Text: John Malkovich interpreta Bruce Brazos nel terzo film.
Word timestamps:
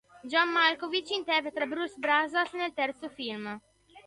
John 0.29 0.49
Malkovich 0.53 1.11
interpreta 1.13 1.67
Bruce 1.67 1.93
Brazos 1.99 2.51
nel 2.53 2.73
terzo 2.73 3.07
film. 3.07 3.61